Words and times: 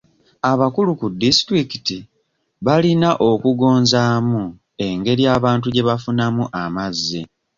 Abakulu 0.51 0.91
ku 0.99 1.07
disitulikiti 1.21 1.97
balina 2.65 3.09
okugonzaamu 3.29 4.43
engeri 4.87 5.23
abantu 5.35 5.67
gye 5.69 5.87
bafunamu 5.89 6.43
amazzi. 6.63 7.21